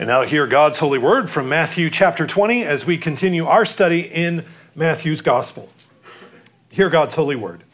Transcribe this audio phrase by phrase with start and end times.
[0.00, 4.00] And now, hear God's holy word from Matthew chapter 20 as we continue our study
[4.00, 5.68] in Matthew's gospel.
[6.70, 7.64] Hear God's holy word.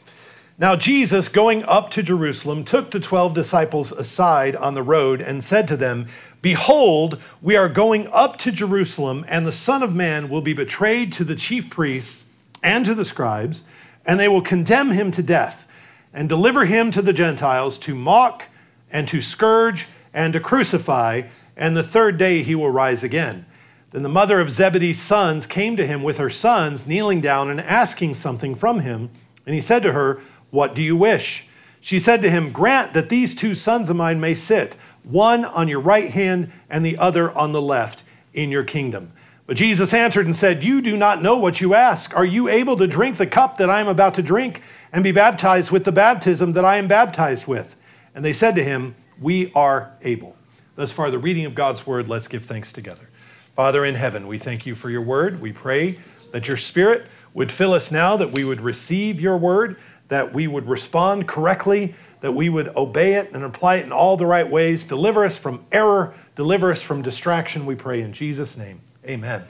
[0.59, 5.45] Now, Jesus, going up to Jerusalem, took the twelve disciples aside on the road and
[5.45, 6.09] said to them,
[6.43, 11.13] Behold, we are going up to Jerusalem, and the Son of Man will be betrayed
[11.13, 12.25] to the chief priests
[12.61, 13.63] and to the scribes,
[14.05, 15.69] and they will condemn him to death
[16.13, 18.47] and deliver him to the Gentiles to mock
[18.91, 21.23] and to scourge and to crucify
[21.57, 23.47] and the third day he will rise again.
[23.91, 27.61] Then the mother of Zebedee's sons came to him with her sons, kneeling down and
[27.61, 29.11] asking something from him.
[29.47, 31.47] And he said to her, What do you wish?
[31.81, 35.69] She said to him, Grant that these two sons of mine may sit, one on
[35.69, 38.03] your right hand and the other on the left,
[38.35, 39.13] in your kingdom.
[39.47, 42.15] But Jesus answered and said, You do not know what you ask.
[42.17, 45.13] Are you able to drink the cup that I am about to drink and be
[45.13, 47.77] baptized with the baptism that I am baptized with?
[48.15, 50.36] And they said to him, We are able.
[50.77, 53.09] Thus far, the reading of God's word, let's give thanks together.
[53.55, 55.41] Father in heaven, we thank you for your word.
[55.41, 55.99] We pray
[56.33, 59.77] that your spirit would fill us now, that we would receive your word,
[60.09, 64.17] that we would respond correctly, that we would obey it and apply it in all
[64.17, 64.85] the right ways.
[64.85, 68.81] Deliver us from error, deliver us from distraction, we pray in Jesus' name.
[69.07, 69.45] Amen.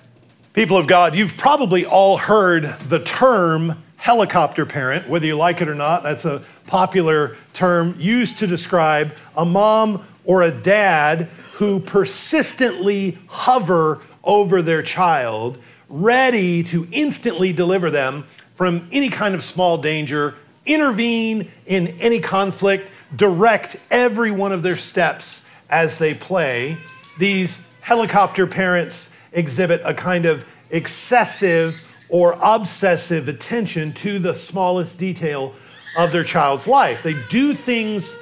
[0.52, 5.68] People of God, you've probably all heard the term helicopter parent, whether you like it
[5.68, 6.02] or not.
[6.02, 11.22] That's a popular term used to describe a mom or a dad
[11.54, 15.56] who persistently hover over their child,
[15.88, 20.34] ready to instantly deliver them from any kind of small danger,
[20.66, 26.76] intervene in any conflict, direct every one of their steps as they play.
[27.18, 35.54] These helicopter parents exhibit a kind of excessive or obsessive attention to the smallest detail
[35.96, 37.02] of their child's life.
[37.02, 38.16] They do things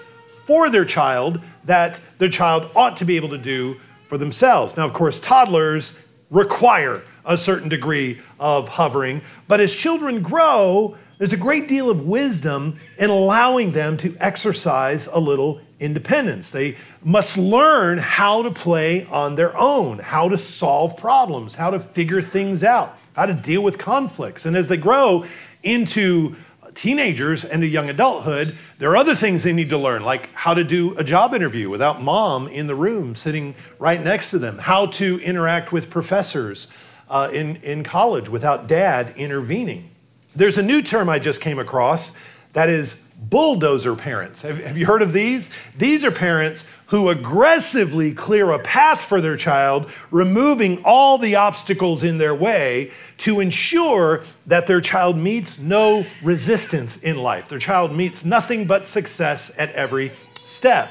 [0.46, 4.76] for their child that their child ought to be able to do for themselves.
[4.76, 5.98] Now, of course, toddlers
[6.30, 12.06] require a certain degree of hovering, but as children grow, there's a great deal of
[12.06, 16.50] wisdom in allowing them to exercise a little independence.
[16.50, 21.80] They must learn how to play on their own, how to solve problems, how to
[21.80, 24.44] figure things out, how to deal with conflicts.
[24.44, 25.24] And as they grow
[25.62, 26.36] into
[26.74, 30.54] teenagers and to young adulthood, there are other things they need to learn, like how
[30.54, 34.58] to do a job interview without mom in the room sitting right next to them,
[34.58, 36.68] how to interact with professors
[37.08, 39.88] uh, in, in college without dad intervening.
[40.34, 42.16] There's a new term I just came across
[42.54, 44.42] that is bulldozer parents.
[44.42, 45.50] Have, have, you heard of these?
[45.76, 52.04] These are parents who aggressively clear a path for their child, removing all the obstacles
[52.04, 57.48] in their way to ensure that their child meets no resistance in life.
[57.48, 60.12] Their child meets nothing but success at every
[60.44, 60.90] step.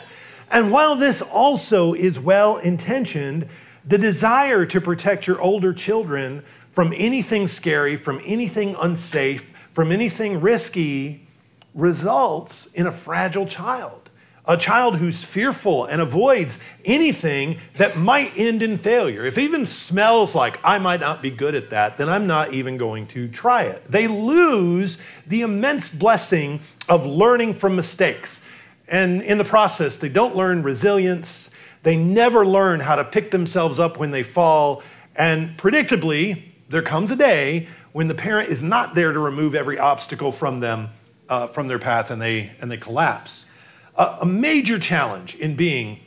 [0.52, 3.48] And while this also is well intentioned,
[3.86, 10.42] the desire to protect your older children from anything scary, from anything unsafe, from anything
[10.42, 11.23] risky
[11.74, 14.10] results in a fragile child,
[14.46, 19.26] a child who's fearful and avoids anything that might end in failure.
[19.26, 22.54] If it even smells like I might not be good at that, then I'm not
[22.54, 23.84] even going to try it.
[23.86, 28.46] They lose the immense blessing of learning from mistakes.
[28.88, 31.52] And in the process, they don't learn resilience.
[31.84, 34.84] They never learn how to pick themselves up when they fall.
[35.16, 39.80] And predictably, there comes a day when the parent is not there to remove every
[39.80, 40.90] obstacle from them
[41.34, 43.48] uh, from their path and they, and they collapse.
[43.96, 46.00] Uh, a major challenge in being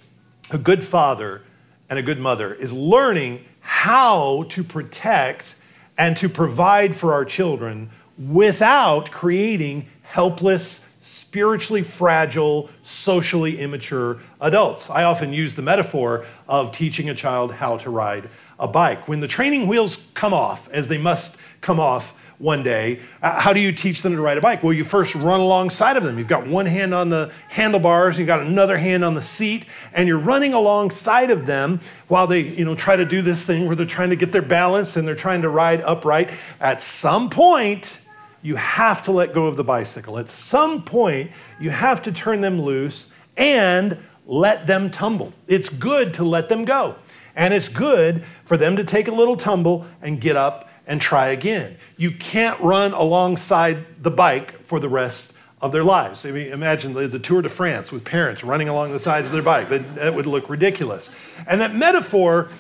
[0.51, 1.43] a good father
[1.91, 5.57] and a good mother is learning how to protect
[5.99, 7.91] and to provide for our children
[8.31, 14.89] without creating helpless, spiritually fragile, socially immature adults.
[14.89, 18.29] I often use the metaphor of teaching a child how to ride
[18.61, 19.09] a bike.
[19.09, 23.01] When the training wheels come off, as they must come off one day.
[23.23, 24.63] Uh, how do you teach them to ride a bike?
[24.63, 26.19] Well, you first run alongside of them.
[26.19, 30.07] You've got one hand on the handlebars, you've got another hand on the seat, and
[30.07, 33.77] you're running alongside of them while they, you know, try to do this thing where
[33.77, 36.31] they're trying to get their balance and they're trying to ride upright.
[36.61, 38.01] At some point,
[38.43, 40.19] you have to let go of the bicycle.
[40.19, 43.07] At some point, you have to turn them loose
[43.37, 45.33] and let them tumble.
[45.49, 46.97] It's good to let them go.
[47.35, 51.29] And it's good for them to take a little tumble and get up and try
[51.29, 51.77] again.
[51.97, 56.25] You can't run alongside the bike for the rest of their lives.
[56.27, 59.33] I mean, imagine the, the, Tour de France with parents running along the sides of
[59.33, 59.69] their bike.
[59.71, 61.11] That, that would look ridiculous.
[61.49, 62.51] And that metaphor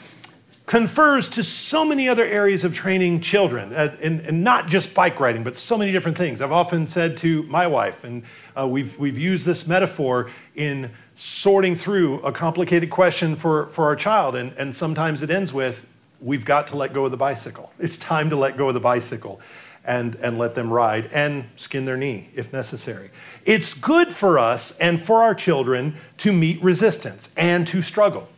[0.64, 5.20] confers to so many other areas of training children, uh, and, and, not just bike
[5.20, 6.40] riding, but so many different things.
[6.40, 8.24] I've often said to my wife, and
[8.58, 13.94] uh, we've, we've used this metaphor in sorting through a complicated question for, for our
[13.94, 14.34] child.
[14.34, 15.86] And, and sometimes it ends with,
[16.20, 17.72] we've got to let go of the bicycle.
[17.78, 19.40] It's time to let go of the bicycle
[19.84, 23.10] and, and let them ride and skin their knee if necessary.
[23.44, 28.28] It's good for us and for our children to meet resistance and to struggle.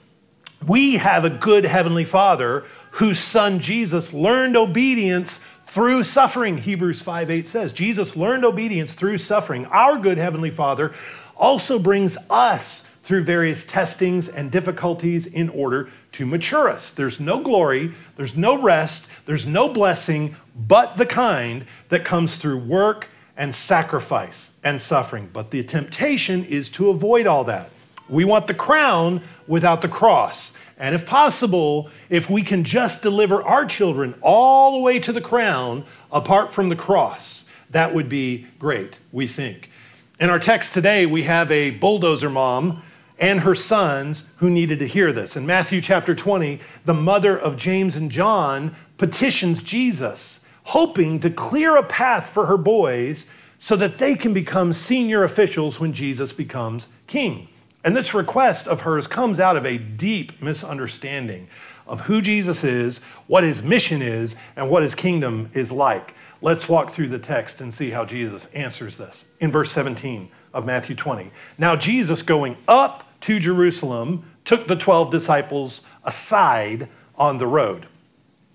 [0.67, 7.31] We have a good Heavenly Father whose Son Jesus learned obedience through suffering, Hebrews 5
[7.31, 7.73] 8 says.
[7.73, 9.67] Jesus learned obedience through suffering.
[9.67, 10.93] Our good Heavenly Father
[11.37, 16.91] also brings us through various testings and difficulties in order to mature us.
[16.91, 22.59] There's no glory, there's no rest, there's no blessing but the kind that comes through
[22.59, 25.31] work and sacrifice and suffering.
[25.33, 27.71] But the temptation is to avoid all that.
[28.09, 30.55] We want the crown without the cross.
[30.79, 35.21] And if possible, if we can just deliver our children all the way to the
[35.21, 39.71] crown apart from the cross, that would be great, we think.
[40.19, 42.83] In our text today, we have a bulldozer mom
[43.19, 45.37] and her sons who needed to hear this.
[45.37, 51.77] In Matthew chapter 20, the mother of James and John petitions Jesus, hoping to clear
[51.77, 56.89] a path for her boys so that they can become senior officials when Jesus becomes
[57.07, 57.49] king.
[57.85, 61.49] And this request of hers comes out of a deep misunderstanding
[61.87, 66.15] of who Jesus is, what his mission is, and what his kingdom is like.
[66.41, 69.25] Let's walk through the text and see how Jesus answers this.
[69.41, 71.31] In verse 17 of Matthew 20.
[71.57, 77.87] Now, Jesus going up to Jerusalem took the 12 disciples aside on the road.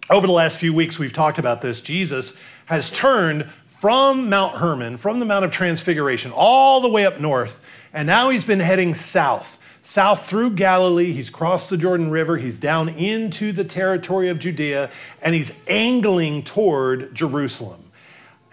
[0.10, 1.82] Over the last few weeks, we've talked about this.
[1.82, 7.20] Jesus has turned from Mount Hermon, from the Mount of Transfiguration, all the way up
[7.20, 7.62] north,
[7.94, 9.60] and now he's been heading south.
[9.82, 14.90] South through Galilee, he's crossed the Jordan River, he's down into the territory of Judea,
[15.22, 17.84] and he's angling toward Jerusalem.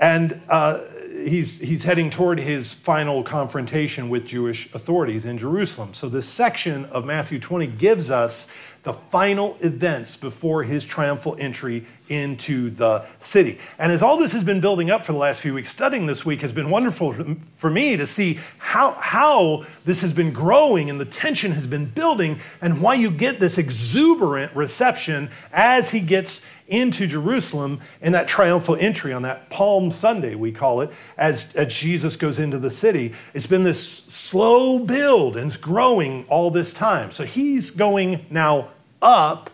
[0.01, 0.81] And uh,
[1.29, 5.95] he's, he's heading toward his final confrontation with Jewish authorities in Jerusalem.
[5.95, 8.53] So, this section of Matthew 20 gives us
[8.83, 13.59] the final events before his triumphal entry into the city.
[13.79, 16.25] And as all this has been building up for the last few weeks, studying this
[16.25, 17.13] week has been wonderful
[17.57, 21.87] for me to see how, how this has been growing and the tension has been
[21.87, 28.29] building and why you get this exuberant reception as he gets into Jerusalem in that
[28.29, 32.71] triumphal entry on that Palm Sunday, we call it, as, as Jesus goes into the
[32.71, 33.13] city.
[33.35, 37.11] It's been this slow build and it's growing all this time.
[37.13, 38.71] So he's going now
[39.03, 39.51] up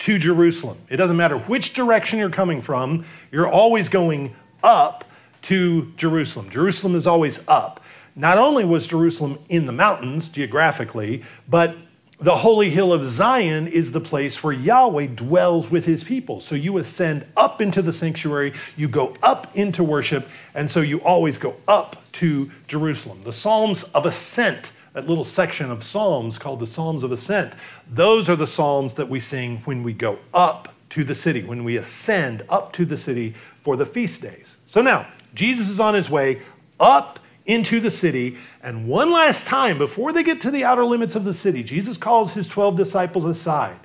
[0.00, 0.78] to Jerusalem.
[0.88, 5.04] It doesn't matter which direction you're coming from, you're always going up
[5.42, 6.50] to Jerusalem.
[6.50, 7.80] Jerusalem is always up.
[8.14, 11.76] Not only was Jerusalem in the mountains geographically, but
[12.18, 16.40] the holy hill of Zion is the place where Yahweh dwells with his people.
[16.40, 20.98] So you ascend up into the sanctuary, you go up into worship, and so you
[20.98, 23.20] always go up to Jerusalem.
[23.22, 27.54] The Psalms of Ascent that little section of Psalms called the Psalms of Ascent.
[27.90, 31.64] Those are the Psalms that we sing when we go up to the city, when
[31.64, 34.58] we ascend up to the city for the feast days.
[34.66, 36.40] So now, Jesus is on his way
[36.80, 38.36] up into the city.
[38.62, 41.96] And one last time, before they get to the outer limits of the city, Jesus
[41.96, 43.78] calls his 12 disciples aside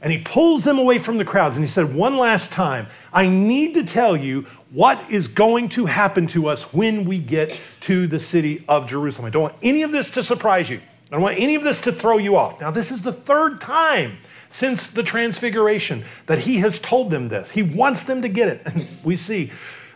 [0.00, 3.26] and he pulls them away from the crowds and he said, One last time, I
[3.26, 8.06] need to tell you what is going to happen to us when we get to
[8.06, 9.26] the city of Jerusalem.
[9.26, 10.80] I don't want any of this to surprise you.
[11.10, 12.60] I don't want any of this to throw you off.
[12.60, 14.18] Now, this is the third time
[14.50, 17.50] since the transfiguration that he has told them this.
[17.50, 18.62] He wants them to get it.
[18.64, 19.52] And we see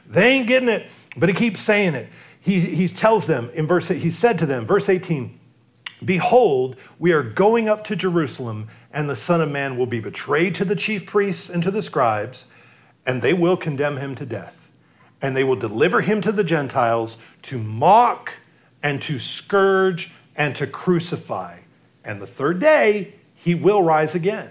[0.08, 2.08] they ain't getting it, but he keeps saying it.
[2.40, 5.39] He, he tells them in verse, he said to them, verse 18,
[6.04, 10.54] Behold, we are going up to Jerusalem, and the Son of Man will be betrayed
[10.56, 12.46] to the chief priests and to the scribes,
[13.06, 14.70] and they will condemn him to death.
[15.20, 18.32] And they will deliver him to the Gentiles to mock
[18.82, 21.58] and to scourge and to crucify.
[22.04, 24.48] And the third day, he will rise again.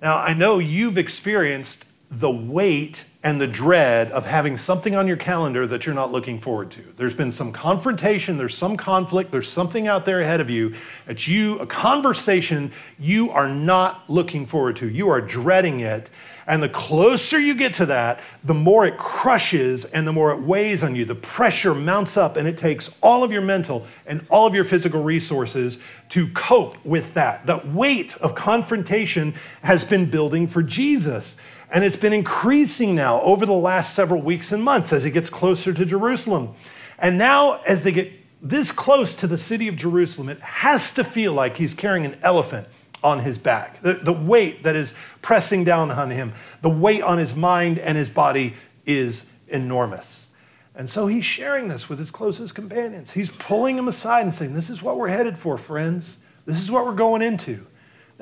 [0.00, 5.16] Now, I know you've experienced the weight and the dread of having something on your
[5.16, 6.82] calendar that you're not looking forward to.
[6.96, 10.74] There's been some confrontation, there's some conflict, there's something out there ahead of you
[11.06, 14.88] that you, a conversation you are not looking forward to.
[14.88, 16.10] You are dreading it.
[16.46, 20.42] And the closer you get to that, the more it crushes and the more it
[20.42, 21.04] weighs on you.
[21.04, 24.64] The pressure mounts up and it takes all of your mental and all of your
[24.64, 27.46] physical resources to cope with that.
[27.46, 31.40] The weight of confrontation has been building for Jesus.
[31.72, 35.30] And it's been increasing now over the last several weeks and months as it gets
[35.30, 36.54] closer to Jerusalem.
[36.98, 38.12] And now, as they get
[38.42, 42.18] this close to the city of Jerusalem, it has to feel like he's carrying an
[42.22, 42.68] elephant
[43.02, 43.80] on his back.
[43.80, 47.96] The, the weight that is pressing down on him, the weight on his mind and
[47.96, 50.28] his body is enormous.
[50.74, 53.12] And so he's sharing this with his closest companions.
[53.12, 56.16] He's pulling them aside and saying, This is what we're headed for, friends.
[56.46, 57.66] This is what we're going into.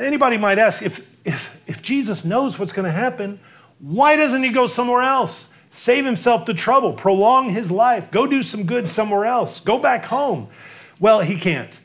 [0.00, 3.38] Anybody might ask if, if, if Jesus knows what's going to happen,
[3.78, 5.48] why doesn't he go somewhere else?
[5.70, 10.06] Save himself the trouble, prolong his life, go do some good somewhere else, go back
[10.06, 10.48] home.
[10.98, 11.78] Well, he can't.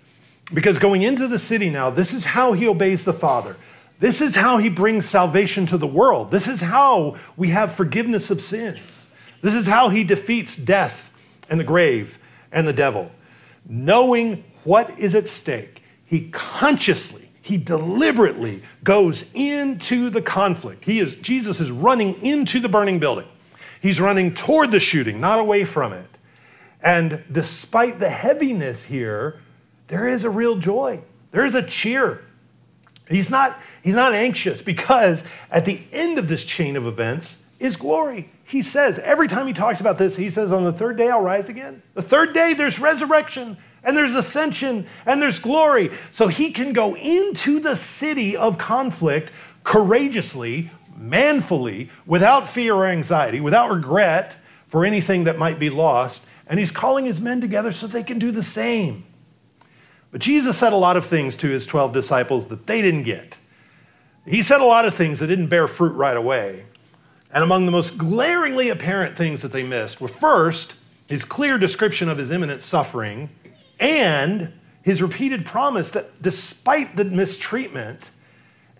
[0.53, 3.57] Because going into the city now, this is how he obeys the Father.
[3.99, 6.31] This is how he brings salvation to the world.
[6.31, 9.09] This is how we have forgiveness of sins.
[9.41, 11.11] This is how he defeats death
[11.49, 12.17] and the grave
[12.51, 13.11] and the devil.
[13.67, 20.83] Knowing what is at stake, he consciously, he deliberately goes into the conflict.
[20.83, 23.27] He is Jesus is running into the burning building.
[23.79, 26.09] He's running toward the shooting, not away from it.
[26.81, 29.41] And despite the heaviness here,
[29.89, 31.01] there is a real joy.
[31.29, 32.23] There is a cheer.
[33.07, 37.77] He's not, he's not anxious because at the end of this chain of events is
[37.77, 38.31] glory.
[38.45, 41.21] He says, every time he talks about this, he says, On the third day I'll
[41.21, 41.83] rise again.
[41.93, 45.91] The third day there's resurrection and there's ascension and there's glory.
[46.11, 49.31] So he can go into the city of conflict
[49.63, 54.37] courageously, manfully, without fear or anxiety, without regret
[54.67, 56.27] for anything that might be lost.
[56.47, 59.03] And he's calling his men together so they can do the same.
[60.11, 63.37] But Jesus said a lot of things to his 12 disciples that they didn't get.
[64.25, 66.65] He said a lot of things that didn't bear fruit right away.
[67.31, 70.75] And among the most glaringly apparent things that they missed were first,
[71.07, 73.29] his clear description of his imminent suffering
[73.79, 74.51] and
[74.83, 78.11] his repeated promise that despite the mistreatment,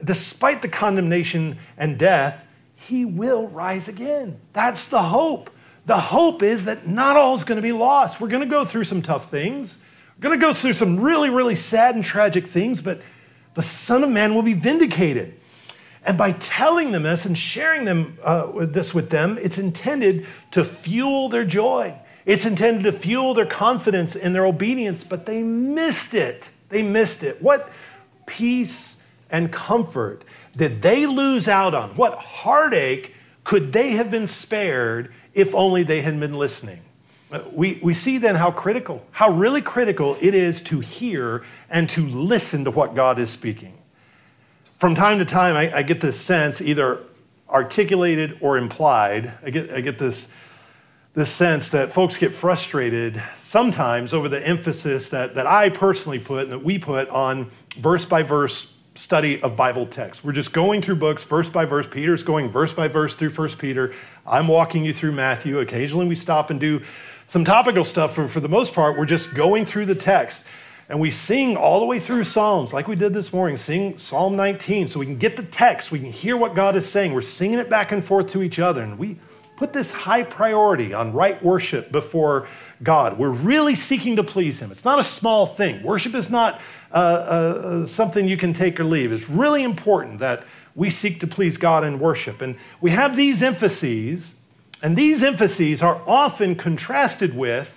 [0.04, 4.40] despite the condemnation and death, he will rise again.
[4.54, 5.50] That's the hope.
[5.86, 8.20] The hope is that not all is going to be lost.
[8.20, 9.78] We're going to go through some tough things.
[10.18, 13.02] We're going to go through some really, really sad and tragic things, but
[13.54, 15.40] the Son of Man will be vindicated.
[16.04, 20.64] And by telling them this and sharing them uh, this with them, it's intended to
[20.64, 21.96] fuel their joy.
[22.26, 26.50] It's intended to fuel their confidence in their obedience, but they missed it.
[26.70, 27.42] They missed it.
[27.42, 27.70] What
[28.26, 30.24] peace and comfort
[30.58, 31.90] did they lose out on?
[31.92, 33.14] What heartache
[33.44, 36.80] could they have been spared if only they had been listening?
[37.32, 41.90] Uh, we, we see then how critical, how really critical it is to hear and
[41.90, 43.74] to listen to what God is speaking.
[44.80, 47.00] From time to time, I, I get this sense, either
[47.50, 50.32] articulated or implied, I get, I get this,
[51.16, 56.44] this sense that folks get frustrated sometimes over the emphasis that, that I personally put
[56.44, 60.24] and that we put on verse by verse study of Bible text.
[60.26, 61.88] We're just going through books verse by verse.
[61.88, 63.94] Peter's going verse by verse through First Peter.
[64.28, 65.60] I'm walking you through Matthew.
[65.60, 66.82] Occasionally we stop and do
[67.28, 70.46] some topical stuff, for, for the most part, we're just going through the text.
[70.90, 74.36] And we sing all the way through Psalms, like we did this morning, sing Psalm
[74.36, 77.14] 19, so we can get the text, we can hear what God is saying.
[77.14, 78.84] We're singing it back and forth to each other.
[78.84, 79.18] And we
[79.56, 82.48] put this high priority on right worship before
[82.84, 83.18] God.
[83.18, 84.72] We're really seeking to please Him.
[84.72, 85.82] It's not a small thing.
[85.84, 89.12] Worship is not uh, uh, something you can take or leave.
[89.12, 90.44] It's really important that
[90.76, 92.42] we seek to please God in worship.
[92.42, 94.42] And we have these emphases
[94.86, 97.76] and these emphases are often contrasted with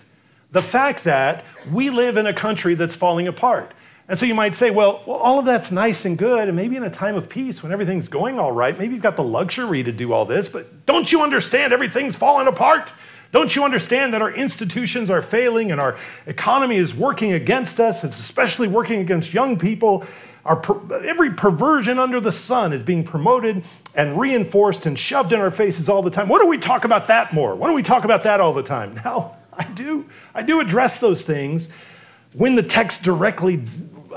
[0.51, 3.73] the fact that we live in a country that's falling apart.
[4.09, 6.77] And so you might say, well, well, all of that's nice and good, and maybe
[6.77, 9.83] in a time of peace when everything's going all right, maybe you've got the luxury
[9.83, 12.91] to do all this, but don't you understand everything's falling apart?
[13.31, 18.03] Don't you understand that our institutions are failing and our economy is working against us?
[18.03, 20.07] It's especially working against young people.
[20.47, 20.63] Our,
[21.05, 25.91] every perversion under the sun is being promoted and reinforced and shoved in our faces
[25.91, 26.29] all the time.
[26.29, 27.55] Why don't we talk about that more?
[27.55, 28.95] Why don't we talk about that all the time?
[29.05, 31.71] Now, I do, I do address those things
[32.33, 33.65] when the text directly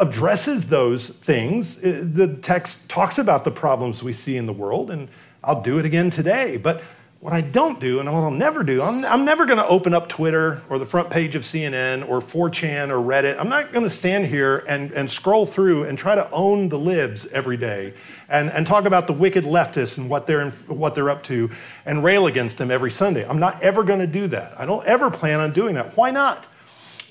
[0.01, 1.77] addresses those things.
[1.77, 5.07] Uh, the text talks about the problems we see in the world, and
[5.43, 6.57] I'll do it again today.
[6.57, 6.83] But
[7.21, 9.93] what I don't do, and what I'll never do, I'm, I'm never going to open
[9.93, 13.39] up Twitter or the front page of CNN or 4chan or Reddit.
[13.39, 16.79] I'm not going to stand here and, and scroll through and try to own the
[16.79, 17.93] libs every day
[18.27, 21.51] and, and talk about the wicked leftists and what they're, in, what they're up to
[21.85, 23.23] and rail against them every Sunday.
[23.23, 24.59] I'm not ever going to do that.
[24.59, 25.95] I don't ever plan on doing that.
[25.95, 26.47] Why not?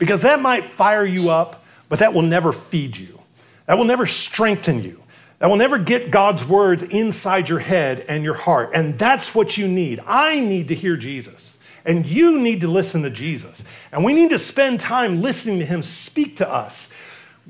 [0.00, 1.59] Because that might fire you up,
[1.90, 3.20] but that will never feed you.
[3.66, 5.02] That will never strengthen you.
[5.40, 8.70] That will never get God's words inside your head and your heart.
[8.72, 10.00] And that's what you need.
[10.06, 11.58] I need to hear Jesus.
[11.84, 13.64] And you need to listen to Jesus.
[13.90, 16.92] And we need to spend time listening to him speak to us.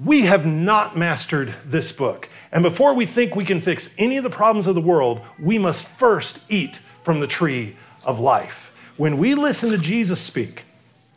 [0.02, 2.28] We have not mastered this book.
[2.50, 5.59] And before we think we can fix any of the problems of the world, we
[5.59, 8.75] must first eat from the tree of life.
[8.97, 10.64] When we listen to Jesus speak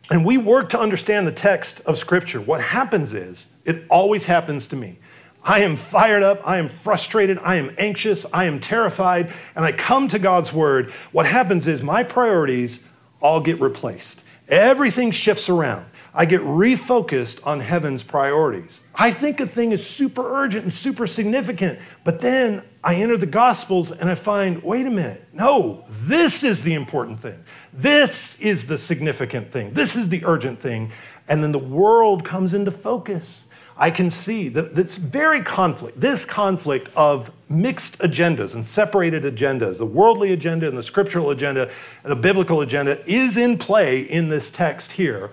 [0.10, 4.68] and we work to understand the text of Scripture, what happens is, it always happens
[4.68, 4.98] to me.
[5.44, 9.72] I am fired up, I am frustrated, I am anxious, I am terrified, and I
[9.72, 10.92] come to God's word.
[11.12, 12.88] What happens is my priorities
[13.22, 14.24] all get replaced.
[14.48, 15.86] Everything shifts around.
[16.16, 18.86] I get refocused on heaven's priorities.
[18.94, 23.26] I think a thing is super urgent and super significant, but then I enter the
[23.26, 27.44] Gospels and I find wait a minute, no, this is the important thing.
[27.74, 29.74] This is the significant thing.
[29.74, 30.92] This is the urgent thing.
[31.28, 33.46] And then the world comes into focus.
[33.76, 39.80] I can see that this very conflict, this conflict of mixed agendas and separated agendas,
[39.80, 41.72] the worldly agenda and the scriptural agenda,
[42.04, 45.32] the biblical agenda, is in play in this text here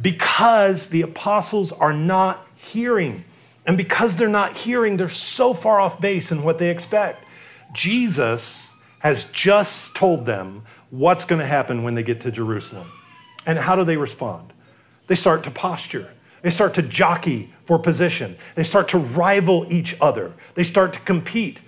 [0.00, 3.24] because the apostles are not hearing.
[3.66, 7.24] And because they're not hearing, they're so far off base in what they expect.
[7.72, 12.88] Jesus has just told them what's going to happen when they get to Jerusalem.
[13.46, 14.52] And how do they respond?
[15.06, 16.08] They start to posture.
[16.42, 18.36] They start to jockey for position.
[18.54, 20.32] They start to rival each other.
[20.54, 21.60] They start to compete.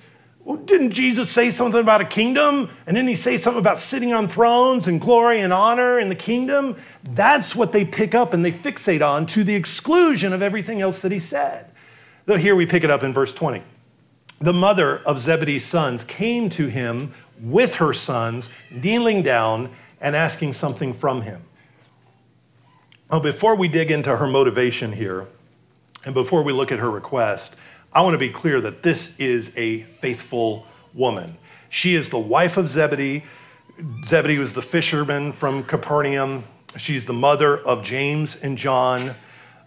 [0.45, 2.69] Well, didn't Jesus say something about a kingdom?
[2.87, 6.15] And didn't he say something about sitting on thrones and glory and honor in the
[6.15, 6.77] kingdom?
[7.03, 10.99] That's what they pick up and they fixate on to the exclusion of everything else
[10.99, 11.71] that he said.
[12.27, 13.63] Though here we pick it up in verse 20.
[14.41, 19.71] The mother of Zebedee's sons came to him with her sons, kneeling down
[20.01, 21.43] and asking something from him.
[23.11, 25.27] Now, before we dig into her motivation here,
[26.05, 27.57] and before we look at her request,
[27.95, 31.39] I want to be clear that this is a faithful woman.
[31.69, 33.23] She is the wife of Zebedee.
[34.05, 36.43] Zebedee was the fisherman from Capernaum.
[36.77, 39.15] She's the mother of James and John.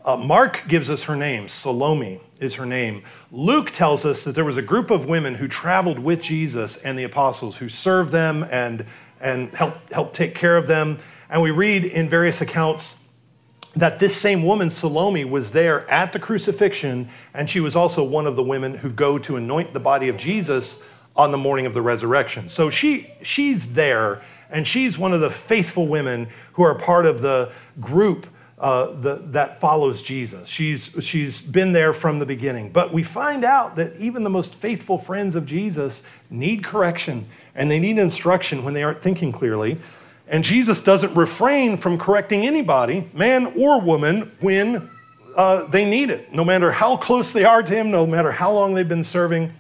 [0.04, 1.48] Uh, Mark gives us her name.
[1.48, 3.04] Salome is her name.
[3.32, 7.00] Luke tells us that there was a group of women who traveled with Jesus and
[7.00, 8.86] the apostles who served them and,
[9.22, 11.00] and helped, helped take care of them.
[11.30, 13.02] And we read in various accounts
[13.80, 18.26] that this same woman, Salome, was there at the crucifixion, and she was also one
[18.26, 20.84] of the women who go to anoint the body of Jesus
[21.16, 22.50] on the morning of the resurrection.
[22.50, 27.22] So she, she's there, and she's one of the faithful women who are part of
[27.22, 28.28] the group
[28.60, 30.50] uh, the, that follows Jesus.
[30.50, 32.72] She's, she's been there from the beginning.
[32.72, 37.70] But we find out that even the most faithful friends of Jesus need correction and
[37.70, 39.78] they need instruction when they aren't thinking clearly.
[40.30, 44.90] And Jesus doesn't refrain from correcting anybody, man or woman, when
[45.36, 46.34] uh, they need it.
[46.34, 49.54] No matter how close they are to Him, no matter how long they've been serving,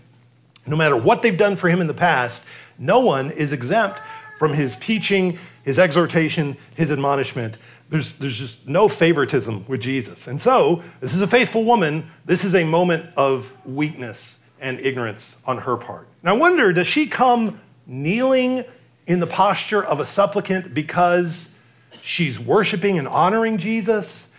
[0.65, 2.45] no matter what they've done for Him in the past,
[2.77, 3.99] no one is exempt
[4.37, 7.57] from His teaching, His exhortation, His admonishment.
[7.89, 10.27] There's, there's just no favoritism with Jesus.
[10.27, 12.09] And so, this is a faithful woman.
[12.25, 16.07] This is a moment of weakness and ignorance on her part.
[16.21, 18.65] And I wonder, does she come kneeling
[19.07, 21.55] in the posture of a supplicant because
[22.01, 24.29] she's worshiping and honoring Jesus?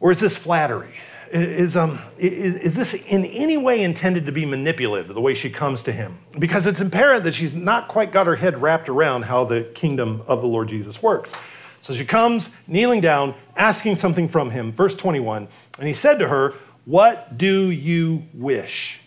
[0.00, 0.94] Or is this flattery?
[1.30, 5.48] Is, um, is, is this in any way intended to be manipulative, the way she
[5.48, 6.18] comes to him?
[6.38, 10.22] Because it's apparent that she's not quite got her head wrapped around how the kingdom
[10.26, 11.34] of the Lord Jesus works.
[11.80, 14.72] So she comes, kneeling down, asking something from him.
[14.72, 19.00] Verse 21 And he said to her, What do you wish?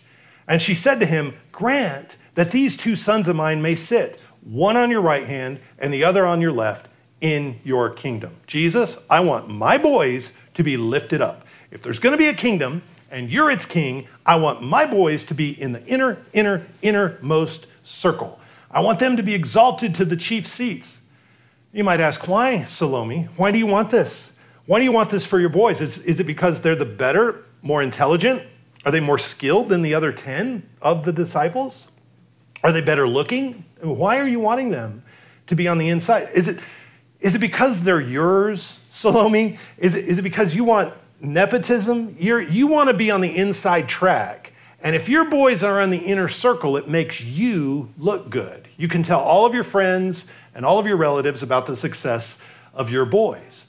[0.48, 4.76] And she said to him, Grant that these two sons of mine may sit one
[4.76, 6.88] on your right hand and the other on your left
[7.20, 8.34] in your kingdom.
[8.46, 11.46] Jesus, I want my boys to be lifted up.
[11.70, 15.24] If there's going to be a kingdom and you're its king, I want my boys
[15.26, 18.38] to be in the inner, inner, innermost circle.
[18.70, 21.00] I want them to be exalted to the chief seats.
[21.72, 23.28] You might ask, why, Salome?
[23.36, 24.38] Why do you want this?
[24.66, 25.80] Why do you want this for your boys?
[25.80, 28.42] Is, is it because they're the better, more intelligent?
[28.84, 31.88] Are they more skilled than the other 10 of the disciples?
[32.62, 33.64] Are they better looking?
[33.94, 35.02] Why are you wanting them
[35.46, 36.30] to be on the inside?
[36.34, 36.58] Is it,
[37.20, 39.58] is it because they're yours, Salome?
[39.78, 42.16] Is it, is it because you want nepotism?
[42.18, 44.52] You're, you want to be on the inside track.
[44.82, 48.68] And if your boys are in the inner circle, it makes you look good.
[48.76, 52.40] You can tell all of your friends and all of your relatives about the success
[52.74, 53.66] of your boys.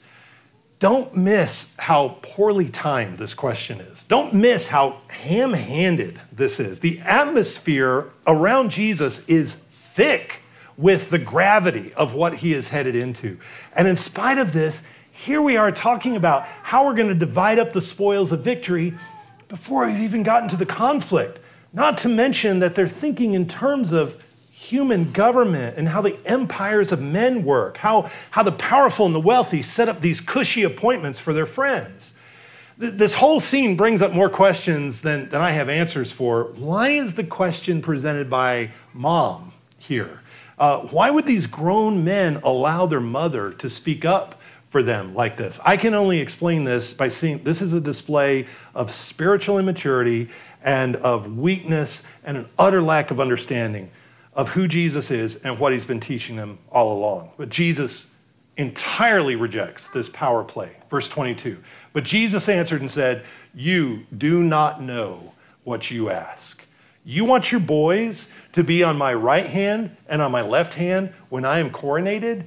[0.80, 4.04] Don't miss how poorly timed this question is.
[4.04, 6.78] Don't miss how ham handed this is.
[6.78, 9.54] The atmosphere around Jesus is
[9.94, 10.42] thick
[10.76, 13.38] with the gravity of what he is headed into.
[13.74, 17.58] And in spite of this, here we are talking about how we're going to divide
[17.58, 18.94] up the spoils of victory
[19.48, 21.40] before we've even gotten to the conflict.
[21.72, 26.92] Not to mention that they're thinking in terms of human government and how the empires
[26.92, 31.18] of men work, how, how the powerful and the wealthy set up these cushy appointments
[31.18, 32.14] for their friends.
[32.76, 36.44] This whole scene brings up more questions than, than I have answers for.
[36.54, 40.20] Why is the question presented by mom here?
[40.58, 45.36] Uh, why would these grown men allow their mother to speak up for them like
[45.36, 45.60] this?
[45.64, 50.28] I can only explain this by seeing this is a display of spiritual immaturity
[50.62, 53.90] and of weakness and an utter lack of understanding
[54.34, 57.30] of who Jesus is and what he's been teaching them all along.
[57.36, 58.10] But Jesus
[58.56, 60.70] entirely rejects this power play.
[60.90, 61.58] Verse 22.
[61.92, 65.32] But Jesus answered and said, You do not know
[65.64, 66.57] what you ask.
[67.10, 71.08] You want your boys to be on my right hand and on my left hand
[71.30, 72.44] when I am coronated?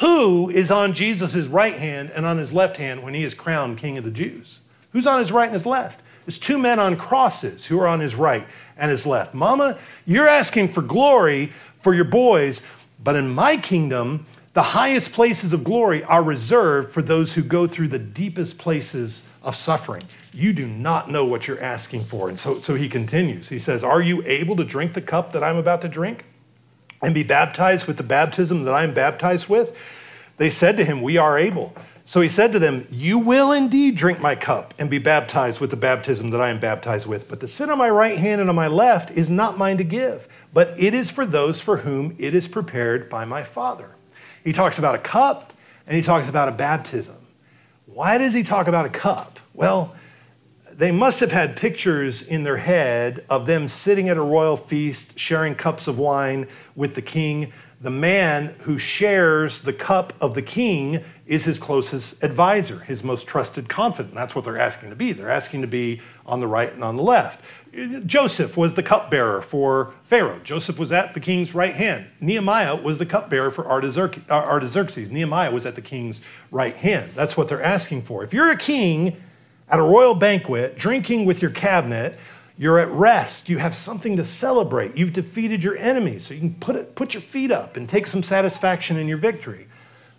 [0.00, 3.78] Who is on Jesus' right hand and on his left hand when he is crowned
[3.78, 4.62] king of the Jews?
[4.90, 6.02] Who's on his right and his left?
[6.26, 8.44] There's two men on crosses who are on his right
[8.76, 9.34] and his left.
[9.34, 12.66] Mama, you're asking for glory for your boys,
[13.00, 17.66] but in my kingdom, the highest places of glory are reserved for those who go
[17.66, 20.02] through the deepest places of suffering.
[20.34, 22.28] You do not know what you're asking for.
[22.28, 23.48] And so, so he continues.
[23.48, 26.24] He says, Are you able to drink the cup that I'm about to drink
[27.00, 29.78] and be baptized with the baptism that I am baptized with?
[30.36, 31.74] They said to him, We are able.
[32.04, 35.70] So he said to them, You will indeed drink my cup and be baptized with
[35.70, 37.26] the baptism that I am baptized with.
[37.26, 39.84] But to sit on my right hand and on my left is not mine to
[39.84, 43.92] give, but it is for those for whom it is prepared by my Father.
[44.44, 45.52] He talks about a cup
[45.86, 47.16] and he talks about a baptism.
[47.86, 49.38] Why does he talk about a cup?
[49.54, 49.94] Well,
[50.72, 55.18] they must have had pictures in their head of them sitting at a royal feast,
[55.18, 57.52] sharing cups of wine with the king.
[57.80, 63.26] The man who shares the cup of the king is his closest advisor, his most
[63.26, 64.14] trusted confidant.
[64.14, 65.12] That's what they're asking to be.
[65.12, 67.44] They're asking to be on the right and on the left.
[68.04, 70.38] Joseph was the cupbearer for Pharaoh.
[70.44, 72.06] Joseph was at the king's right hand.
[72.20, 75.10] Nehemiah was the cupbearer for uh, Artaxerxes.
[75.10, 77.10] Nehemiah was at the king's right hand.
[77.12, 78.22] That's what they're asking for.
[78.22, 79.16] If you're a king
[79.70, 82.18] at a royal banquet, drinking with your cabinet,
[82.58, 83.48] you're at rest.
[83.48, 84.94] You have something to celebrate.
[84.94, 88.06] You've defeated your enemies, so you can put, it, put your feet up and take
[88.06, 89.66] some satisfaction in your victory.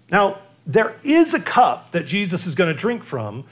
[0.10, 3.44] Now, there is a cup that Jesus is going to drink from,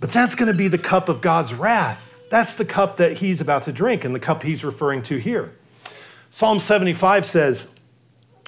[0.00, 3.40] but that's going to be the cup of God's wrath that's the cup that he's
[3.40, 5.52] about to drink and the cup he's referring to here.
[6.32, 7.72] Psalm 75 says,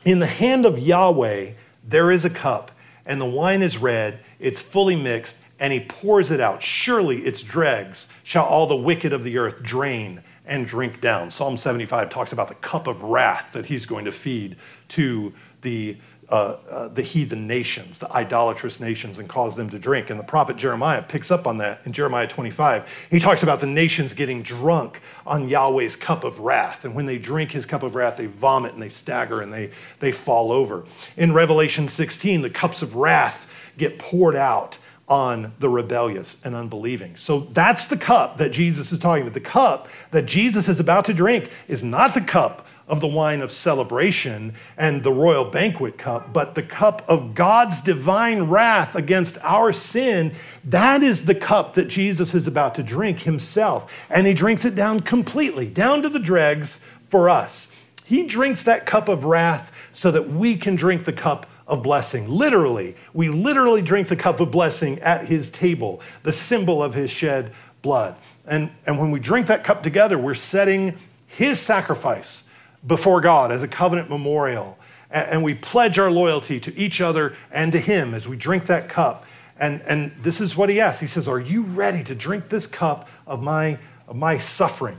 [0.04, 1.52] In the hand of Yahweh
[1.86, 2.72] there is a cup,
[3.06, 6.64] and the wine is red, it's fully mixed, and he pours it out.
[6.64, 11.30] Surely its dregs shall all the wicked of the earth drain and drink down.
[11.30, 14.56] Psalm 75 talks about the cup of wrath that he's going to feed
[14.88, 15.96] to the
[16.28, 20.10] uh, uh, the heathen nations, the idolatrous nations, and cause them to drink.
[20.10, 23.06] And the prophet Jeremiah picks up on that in Jeremiah 25.
[23.10, 26.84] He talks about the nations getting drunk on Yahweh's cup of wrath.
[26.84, 29.70] And when they drink his cup of wrath, they vomit and they stagger and they,
[30.00, 30.84] they fall over.
[31.16, 37.14] In Revelation 16, the cups of wrath get poured out on the rebellious and unbelieving.
[37.14, 39.34] So that's the cup that Jesus is talking about.
[39.34, 43.40] The cup that Jesus is about to drink is not the cup of the wine
[43.40, 49.38] of celebration and the royal banquet cup, but the cup of God's divine wrath against
[49.42, 50.32] our sin.
[50.64, 54.06] That is the cup that Jesus is about to drink himself.
[54.08, 57.74] And he drinks it down completely, down to the dregs for us.
[58.04, 62.28] He drinks that cup of wrath so that we can drink the cup of blessing.
[62.28, 67.10] Literally, we literally drink the cup of blessing at his table, the symbol of his
[67.10, 68.14] shed blood.
[68.46, 70.96] And, and when we drink that cup together, we're setting
[71.26, 72.44] his sacrifice
[72.86, 74.78] before God as a covenant memorial.
[75.10, 78.88] And we pledge our loyalty to each other and to Him as we drink that
[78.88, 79.24] cup.
[79.58, 82.66] And, and this is what He asks He says, Are you ready to drink this
[82.66, 84.98] cup of my, of my suffering?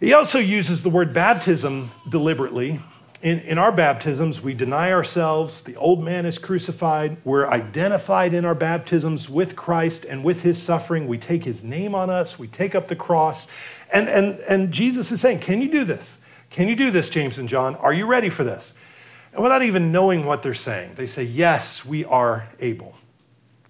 [0.00, 2.80] He also uses the word baptism deliberately.
[3.22, 5.62] In, in our baptisms, we deny ourselves.
[5.62, 7.18] The old man is crucified.
[7.22, 11.06] We're identified in our baptisms with Christ and with his suffering.
[11.06, 12.36] We take his name on us.
[12.36, 13.46] We take up the cross.
[13.92, 16.20] And, and, and Jesus is saying, Can you do this?
[16.52, 17.76] Can you do this, James and John?
[17.76, 18.74] Are you ready for this?
[19.32, 22.94] And without even knowing what they're saying, they say, Yes, we are able.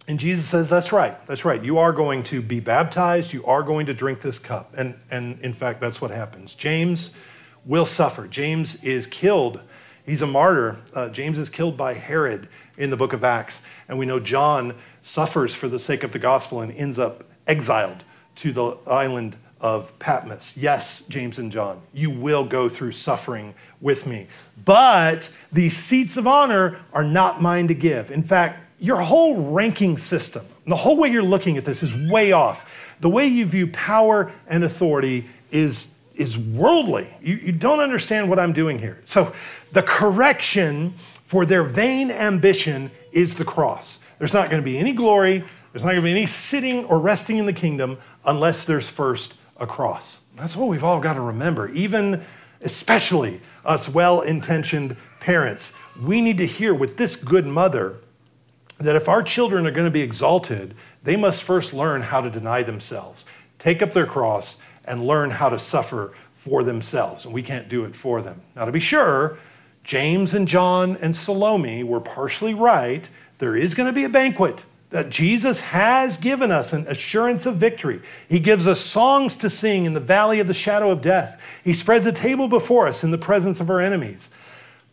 [0.09, 1.25] And Jesus says, That's right.
[1.29, 1.63] That's right.
[1.63, 3.33] You are going to be baptized.
[3.33, 4.75] You are going to drink this cup.
[4.77, 6.57] And, and in fact, that's what happens.
[6.57, 7.17] James
[7.65, 8.27] will suffer.
[8.27, 9.61] James is killed.
[10.05, 10.79] He's a martyr.
[10.93, 13.63] Uh, James is killed by Herod in the book of Acts.
[13.89, 18.03] And we know John suffers for the sake of the gospel and ends up exiled
[18.37, 20.57] to the island of Patmos.
[20.57, 24.27] Yes, James and John, you will go through suffering with me.
[24.65, 28.11] But these seats of honor are not mine to give.
[28.11, 32.33] In fact, your whole ranking system, the whole way you're looking at this is way
[32.33, 32.97] off.
[33.01, 37.07] The way you view power and authority is, is worldly.
[37.23, 39.01] You, you don't understand what I'm doing here.
[39.05, 39.33] So,
[39.73, 40.95] the correction
[41.25, 44.01] for their vain ambition is the cross.
[44.19, 46.99] There's not going to be any glory, there's not going to be any sitting or
[46.99, 50.21] resting in the kingdom unless there's first across.
[50.37, 52.23] That's what we've all got to remember, even
[52.61, 55.73] especially us well intentioned parents.
[56.03, 57.97] We need to hear with this good mother
[58.79, 62.29] that if our children are going to be exalted, they must first learn how to
[62.29, 63.25] deny themselves,
[63.59, 67.25] take up their cross, and learn how to suffer for themselves.
[67.25, 68.41] And we can't do it for them.
[68.57, 69.39] Now, to be sure,
[69.85, 73.09] James and John and Salome were partially right.
[73.39, 77.57] There is going to be a banquet that Jesus has given us an assurance of
[77.57, 78.03] victory.
[78.29, 81.43] He gives us songs to sing in the valley of the shadow of death.
[81.65, 84.29] He spreads a table before us in the presence of our enemies.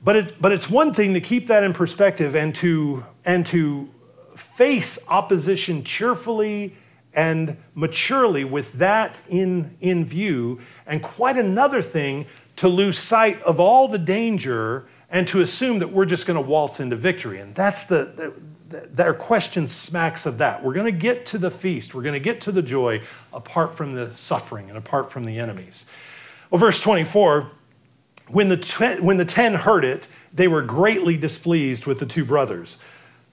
[0.02, 3.90] But, it, but it's one thing to keep that in perspective and to, and to
[4.38, 6.76] face opposition cheerfully
[7.14, 13.60] and maturely with that in, in view, and quite another thing to lose sight of
[13.60, 17.42] all the danger and to assume that we're just going to waltz into victory.
[17.42, 18.34] And that's the,
[18.70, 20.64] their question smacks of that.
[20.64, 23.02] We're going to get to the feast, we're going to get to the joy
[23.34, 25.86] apart from the suffering and apart from the enemies.
[26.50, 27.52] Well, verse 24
[28.30, 32.78] when the, when the ten heard it, they were greatly displeased with the two brothers.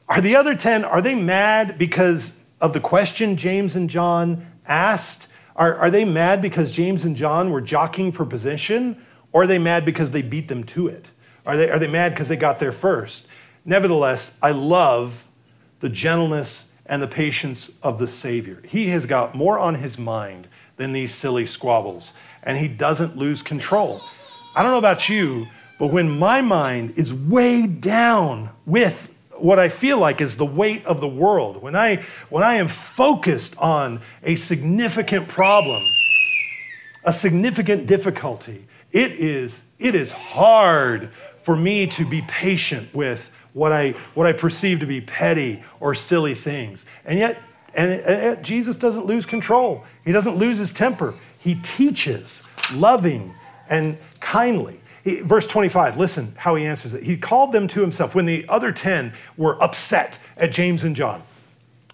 [0.08, 5.28] Are the other ten, are they mad because of the question James and John asked?
[5.54, 9.04] Are, are they mad because James and John were jockeying for position?
[9.32, 11.10] Or are they mad because they beat them to it?
[11.44, 13.28] Are they, are they mad because they got there first?
[13.64, 15.25] Nevertheless, I love
[15.80, 18.60] the gentleness and the patience of the Savior.
[18.66, 22.12] He has got more on his mind than these silly squabbles,
[22.42, 24.00] and he doesn't lose control.
[24.54, 25.46] I don't know about you,
[25.78, 30.84] but when my mind is weighed down with what I feel like is the weight
[30.86, 31.96] of the world, when I,
[32.30, 35.82] when I am focused on a significant problem,
[37.04, 43.72] a significant difficulty, it is, it is hard for me to be patient with what
[43.72, 46.84] I, what I perceive to be petty or silly things.
[47.06, 47.40] And yet,
[47.74, 49.82] and, and Jesus doesn't lose control.
[50.04, 51.14] He doesn't lose his temper.
[51.38, 53.32] He teaches loving
[53.70, 54.78] and kindly.
[55.02, 57.04] He, verse 25, listen how he answers it.
[57.04, 61.22] He called them to himself when the other 10 were upset at James and John.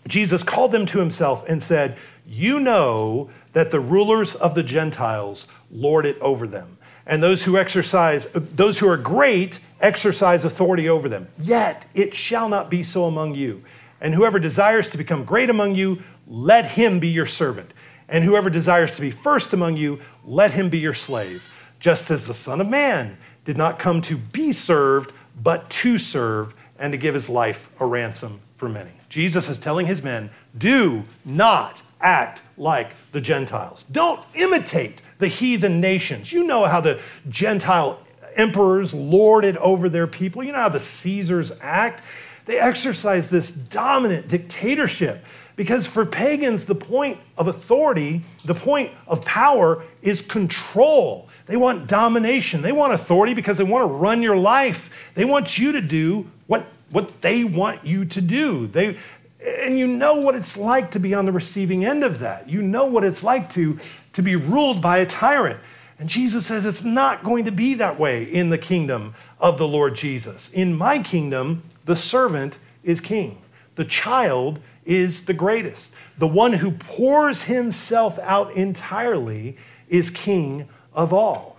[0.08, 1.96] Jesus called them to himself and said,
[2.26, 7.58] You know that the rulers of the Gentiles lord it over them, and those who
[7.58, 11.28] exercise, those who are great exercise authority over them.
[11.40, 13.64] Yet it shall not be so among you.
[14.00, 17.72] And whoever desires to become great among you, let him be your servant.
[18.08, 21.44] And whoever desires to be first among you, let him be your slave.
[21.80, 25.12] Just as the Son of Man did not come to be served,
[25.42, 28.90] but to serve and to give his life a ransom for many.
[29.08, 33.84] Jesus is telling his men, do not act like the Gentiles.
[33.90, 36.32] Don't imitate the heathen nations.
[36.32, 38.00] You know how the Gentile
[38.34, 40.42] emperors lorded over their people.
[40.42, 42.02] You know how the Caesars act?
[42.44, 49.24] They exercise this dominant dictatorship because for pagans, the point of authority, the point of
[49.24, 51.28] power is control.
[51.46, 52.62] They want domination.
[52.62, 55.12] They want authority because they want to run your life.
[55.14, 58.66] They want you to do what, what they want you to do.
[58.66, 58.96] They,
[59.44, 62.48] and you know what it's like to be on the receiving end of that.
[62.48, 63.78] You know what it's like to,
[64.12, 65.58] to be ruled by a tyrant.
[65.98, 69.66] And Jesus says it's not going to be that way in the kingdom of the
[69.66, 70.52] Lord Jesus.
[70.52, 73.38] In my kingdom, the servant is king,
[73.74, 75.92] the child is the greatest.
[76.18, 79.56] The one who pours himself out entirely
[79.88, 81.56] is king of all.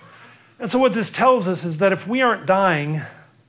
[0.60, 3.02] And so, what this tells us is that if we aren't dying,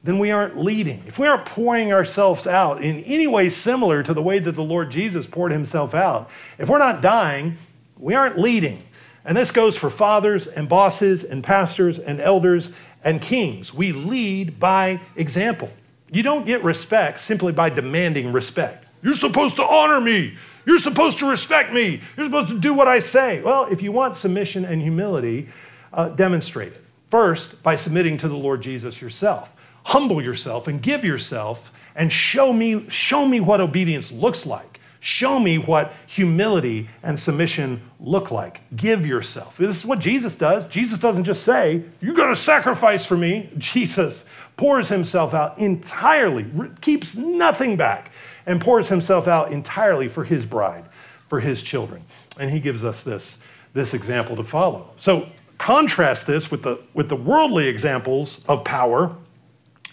[0.04, 1.02] then we aren't leading.
[1.06, 4.62] If we aren't pouring ourselves out in any way similar to the way that the
[4.62, 7.56] Lord Jesus poured himself out, if we're not dying,
[7.98, 8.82] we aren't leading.
[9.24, 13.72] And this goes for fathers and bosses and pastors and elders and kings.
[13.72, 15.70] We lead by example.
[16.12, 18.86] You don't get respect simply by demanding respect.
[19.02, 20.34] You're supposed to honor me.
[20.66, 22.02] You're supposed to respect me.
[22.16, 23.40] You're supposed to do what I say.
[23.40, 25.48] Well, if you want submission and humility,
[25.94, 26.80] uh, demonstrate it.
[27.08, 29.53] First, by submitting to the Lord Jesus yourself.
[29.84, 34.80] Humble yourself and give yourself and show me, show me what obedience looks like.
[35.04, 38.62] Show me what humility and submission look like.
[38.74, 39.58] Give yourself.
[39.58, 40.66] This is what Jesus does.
[40.68, 43.50] Jesus doesn't just say, You're going to sacrifice for me.
[43.58, 44.24] Jesus
[44.56, 46.46] pours himself out entirely,
[46.80, 48.12] keeps nothing back,
[48.46, 50.84] and pours himself out entirely for his bride,
[51.28, 52.02] for his children.
[52.40, 53.42] And he gives us this,
[53.74, 54.88] this example to follow.
[54.96, 59.14] So contrast this with the, with the worldly examples of power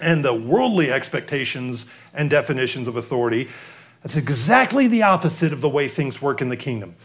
[0.02, 3.48] and the worldly expectations and definitions of authority
[4.02, 6.96] that's exactly the opposite of the way things work in the kingdom.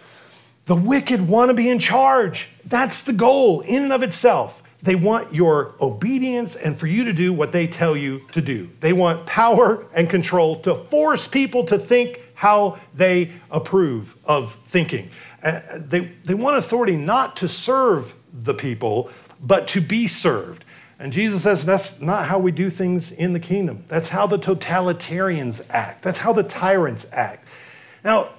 [0.65, 2.49] The wicked want to be in charge.
[2.65, 4.63] That's the goal in and of itself.
[4.83, 8.71] They want your obedience and for you to do what they tell you to do.
[8.81, 15.11] They want power and control to force people to think how they approve of thinking.
[15.43, 19.11] Uh, they, they want authority not to serve the people,
[19.43, 20.65] but to be served.
[20.99, 23.85] And Jesus says that's not how we do things in the kingdom.
[23.89, 26.03] That's how the totalitarians act.
[26.03, 27.47] That's how the tyrants act.
[28.03, 28.31] Now,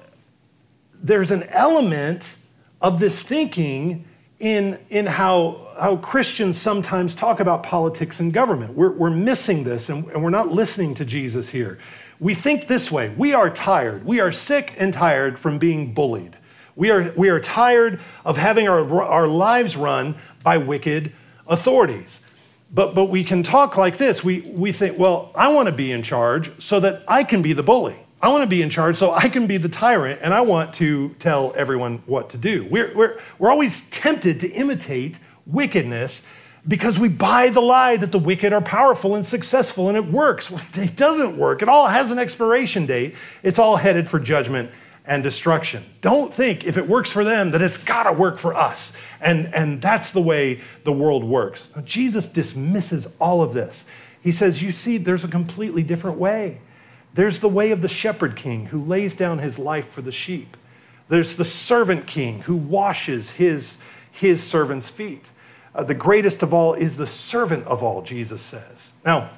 [1.01, 2.35] there's an element
[2.81, 4.05] of this thinking
[4.39, 8.73] in, in how how Christians sometimes talk about politics and government.
[8.73, 11.77] We're, we're missing this and, and we're not listening to Jesus here.
[12.19, 14.05] We think this way we are tired.
[14.05, 16.35] We are sick and tired from being bullied.
[16.75, 21.11] We are, we are tired of having our, our lives run by wicked
[21.47, 22.25] authorities.
[22.73, 24.23] But, but we can talk like this.
[24.23, 27.53] We, we think, well, I want to be in charge so that I can be
[27.53, 27.95] the bully.
[28.21, 30.73] I want to be in charge so I can be the tyrant and I want
[30.75, 32.67] to tell everyone what to do.
[32.69, 36.25] We're, we're, we're always tempted to imitate wickedness
[36.67, 40.49] because we buy the lie that the wicked are powerful and successful and it works.
[40.49, 41.61] Well, it doesn't work.
[41.61, 43.15] It all has an expiration date.
[43.43, 44.71] It's all headed for judgment
[45.07, 45.83] and destruction.
[46.01, 48.93] Don't think if it works for them that it's got to work for us.
[49.21, 51.69] And, and that's the way the world works.
[51.75, 53.85] Now, Jesus dismisses all of this.
[54.21, 56.59] He says, You see, there's a completely different way.
[57.13, 60.57] There's the way of the shepherd king who lays down his life for the sheep.
[61.07, 63.77] There's the servant king who washes his,
[64.11, 65.31] his servant's feet.
[65.73, 68.91] Uh, the greatest of all is the servant of all, Jesus says.
[69.05, 69.29] Now,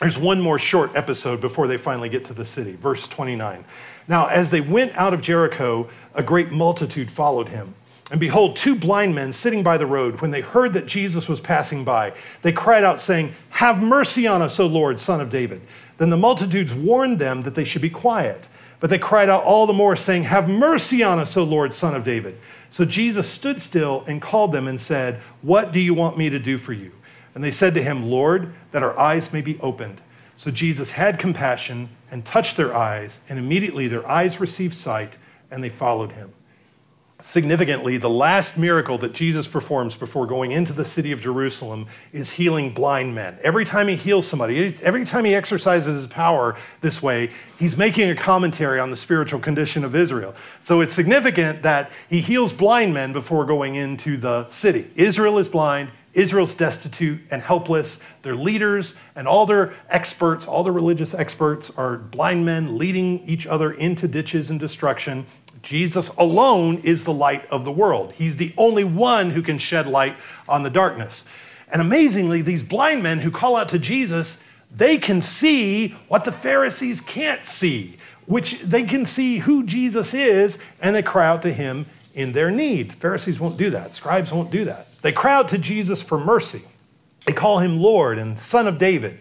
[0.00, 2.72] there's one more short episode before they finally get to the city.
[2.72, 3.64] Verse 29.
[4.08, 7.74] Now, as they went out of Jericho, a great multitude followed him.
[8.10, 11.40] And behold, two blind men sitting by the road, when they heard that Jesus was
[11.40, 15.60] passing by, they cried out, saying, Have mercy on us, O Lord, son of David.
[15.98, 18.48] Then the multitudes warned them that they should be quiet.
[18.78, 21.96] But they cried out all the more, saying, Have mercy on us, O Lord, son
[21.96, 22.38] of David.
[22.70, 26.38] So Jesus stood still and called them and said, What do you want me to
[26.38, 26.92] do for you?
[27.34, 30.00] And they said to him, Lord, that our eyes may be opened.
[30.36, 35.18] So Jesus had compassion and touched their eyes, and immediately their eyes received sight,
[35.50, 36.32] and they followed him.
[37.22, 42.32] Significantly, the last miracle that Jesus performs before going into the city of Jerusalem is
[42.32, 43.38] healing blind men.
[43.42, 48.10] Every time he heals somebody, every time he exercises his power this way, he's making
[48.10, 50.34] a commentary on the spiritual condition of Israel.
[50.60, 54.90] So it's significant that he heals blind men before going into the city.
[54.94, 58.00] Israel is blind, Israel's destitute and helpless.
[58.22, 63.46] Their leaders and all their experts, all the religious experts, are blind men leading each
[63.46, 65.26] other into ditches and destruction.
[65.62, 68.12] Jesus alone is the light of the world.
[68.12, 70.16] He's the only one who can shed light
[70.48, 71.28] on the darkness.
[71.70, 74.42] And amazingly, these blind men who call out to Jesus,
[74.74, 80.62] they can see what the Pharisees can't see, which they can see who Jesus is,
[80.80, 82.92] and they cry out to him in their need.
[82.94, 84.88] Pharisees won't do that, scribes won't do that.
[85.02, 86.62] They crowd to Jesus for mercy.
[87.26, 89.18] They call him Lord and Son of David.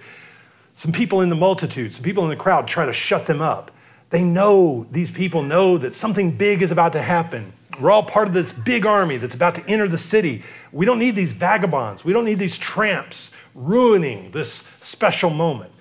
[0.73, 3.71] Some people in the multitude, some people in the crowd try to shut them up.
[4.09, 7.53] They know, these people know that something big is about to happen.
[7.79, 10.43] We're all part of this big army that's about to enter the city.
[10.71, 12.05] We don't need these vagabonds.
[12.05, 15.71] We don't need these tramps ruining this special moment.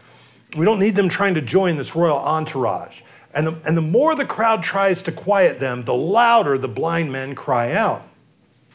[0.57, 3.03] We don't need them trying to join this royal entourage.
[3.35, 7.12] And the, and the more the crowd tries to quiet them, the louder the blind
[7.12, 8.07] men cry out.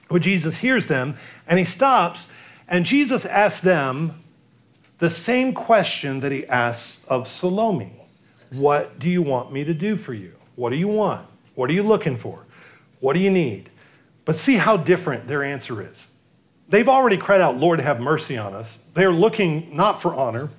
[0.10, 1.15] Well, Jesus hears them
[1.48, 2.28] and he stops,
[2.67, 4.22] and Jesus asks them
[4.98, 7.93] the same question that he asks of Salome
[8.52, 10.34] What do you want me to do for you?
[10.56, 11.26] What do you want?
[11.56, 12.45] What are you looking for?
[13.00, 13.69] What do you need?
[14.26, 16.10] But see how different their answer is.
[16.67, 18.78] They've already cried out, Lord, have mercy on us.
[18.93, 20.50] They're looking not for honor,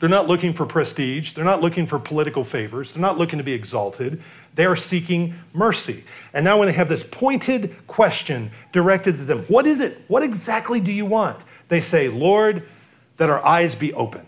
[0.00, 1.32] they're not looking for prestige.
[1.32, 2.92] They're not looking for political favors.
[2.92, 4.22] They're not looking to be exalted.
[4.54, 6.04] They are seeking mercy.
[6.32, 9.98] And now, when they have this pointed question directed to them, what is it?
[10.08, 11.38] What exactly do you want?
[11.68, 12.68] They say, Lord,
[13.16, 14.24] that our eyes be opened.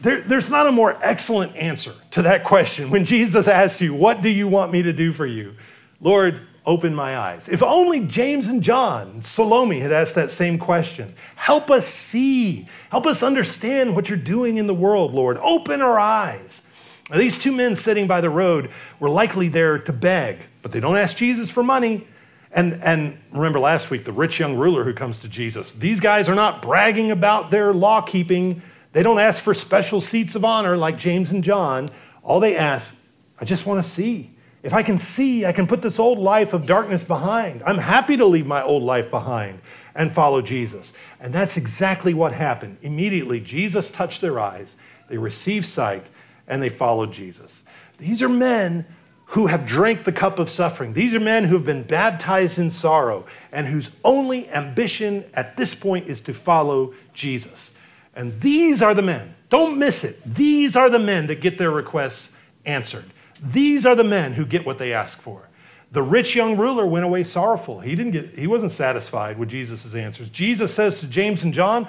[0.00, 2.90] There, there's not a more excellent answer to that question.
[2.90, 5.56] When Jesus asks you, What do you want me to do for you?
[6.00, 7.48] Lord, open my eyes.
[7.48, 11.14] If only James and John, Salome had asked that same question.
[11.36, 12.68] Help us see.
[12.90, 15.38] Help us understand what you're doing in the world, Lord.
[15.38, 16.62] Open our eyes.
[17.10, 18.70] Now, these two men sitting by the road
[19.00, 22.06] were likely there to beg, but they don't ask Jesus for money.
[22.52, 25.72] And, and remember last week, the rich young ruler who comes to Jesus.
[25.72, 28.62] These guys are not bragging about their law keeping.
[28.92, 31.90] They don't ask for special seats of honor like James and John.
[32.22, 32.96] All they ask,
[33.40, 34.30] I just want to see.
[34.62, 37.62] If I can see, I can put this old life of darkness behind.
[37.64, 39.60] I'm happy to leave my old life behind
[39.94, 40.92] and follow Jesus.
[41.18, 42.76] And that's exactly what happened.
[42.82, 44.76] Immediately, Jesus touched their eyes,
[45.08, 46.10] they received sight,
[46.46, 47.62] and they followed Jesus.
[47.98, 48.86] These are men
[49.26, 50.92] who have drank the cup of suffering.
[50.92, 55.74] These are men who have been baptized in sorrow and whose only ambition at this
[55.74, 57.72] point is to follow Jesus.
[58.14, 60.22] And these are the men, don't miss it.
[60.24, 62.32] These are the men that get their requests
[62.66, 63.04] answered.
[63.42, 65.48] These are the men who get what they ask for.
[65.92, 67.80] The rich young ruler went away sorrowful.
[67.80, 70.30] He didn't get he wasn't satisfied with Jesus' answers.
[70.30, 71.88] Jesus says to James and John,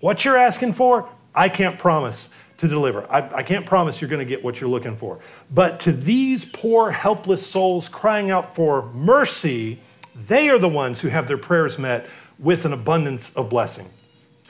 [0.00, 3.10] What you're asking for, I can't promise to deliver.
[3.12, 5.18] I, I can't promise you're going to get what you're looking for.
[5.50, 9.80] But to these poor, helpless souls crying out for mercy,
[10.28, 12.06] they are the ones who have their prayers met
[12.38, 13.88] with an abundance of blessing.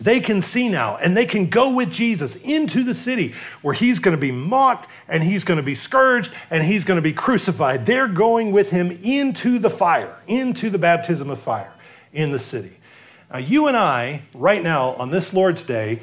[0.03, 4.01] They can see now and they can go with Jesus into the city where he's
[4.01, 7.13] going to be mocked and he's going to be scourged and he's going to be
[7.13, 7.87] crucified.
[7.87, 11.73] They're going with him into the fire, into the baptism of fire
[12.13, 12.73] in the city.
[13.33, 16.01] Now, you and I, right now on this Lord's Day,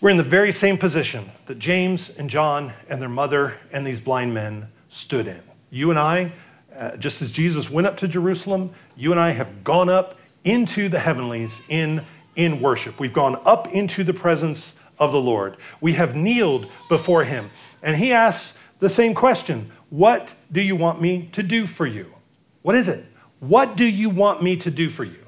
[0.00, 4.00] we're in the very same position that James and John and their mother and these
[4.00, 5.40] blind men stood in.
[5.70, 6.32] You and I,
[6.74, 10.88] uh, just as Jesus went up to Jerusalem, you and I have gone up into
[10.88, 12.02] the heavenlies in
[12.36, 13.00] in worship.
[13.00, 15.56] We've gone up into the presence of the Lord.
[15.80, 17.50] We have kneeled before him.
[17.82, 22.12] And he asks the same question What do you want me to do for you?
[22.62, 23.04] What is it?
[23.40, 25.18] What do you want me to do for you?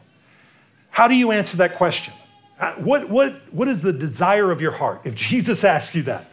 [0.90, 2.14] How do you answer that question?
[2.58, 5.02] Uh, what, what, what is the desire of your heart?
[5.04, 6.24] If Jesus asks you that,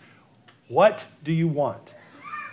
[0.68, 1.94] what do you want?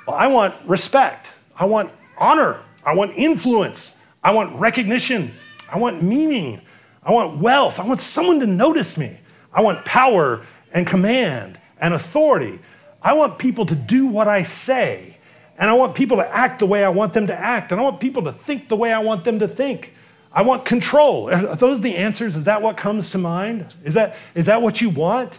[0.07, 1.33] Well, I want respect.
[1.57, 2.59] I want honor.
[2.85, 3.97] I want influence.
[4.23, 5.31] I want recognition.
[5.73, 6.61] I want meaning.
[7.05, 7.79] I want wealth.
[7.79, 9.19] I want someone to notice me.
[9.53, 12.61] I want power and command and authority.
[13.03, 15.17] I want people to do what I say.
[15.59, 17.73] And I want people to act the way I want them to act.
[17.73, 19.95] And I want people to think the way I want them to think.
[20.33, 21.31] I want control.
[21.33, 22.37] Are those the answers?
[22.37, 23.75] Is that what comes to mind?
[23.85, 25.39] Is that, is that what you want?